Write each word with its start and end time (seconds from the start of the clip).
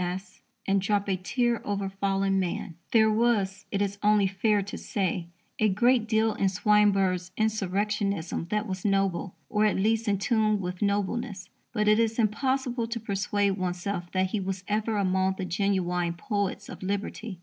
C.S.," 0.01 0.41
and 0.65 0.81
drop 0.81 1.07
a 1.07 1.15
tear 1.15 1.61
over 1.63 1.87
fallen 1.87 2.39
man. 2.39 2.73
There 2.91 3.11
was, 3.11 3.65
it 3.69 3.83
is 3.83 3.99
only 4.01 4.25
fair 4.25 4.63
to 4.63 4.75
say, 4.75 5.27
a 5.59 5.69
great 5.69 6.07
deal 6.07 6.33
in 6.33 6.49
Swinburne's 6.49 7.29
insurrectionism 7.37 8.47
that 8.49 8.65
was 8.65 8.83
noble, 8.83 9.35
or, 9.47 9.65
at 9.65 9.75
least, 9.77 10.07
in 10.07 10.17
tune 10.17 10.59
with 10.59 10.81
nobleness. 10.81 11.49
But 11.71 11.87
it 11.87 11.99
is 11.99 12.17
impossible 12.17 12.87
to 12.87 12.99
persuade 12.99 13.51
oneself 13.59 14.11
that 14.13 14.31
he 14.31 14.39
was 14.39 14.63
ever 14.67 14.97
among 14.97 15.35
the 15.37 15.45
genuine 15.45 16.13
poets 16.13 16.67
of 16.67 16.81
liberty. 16.81 17.37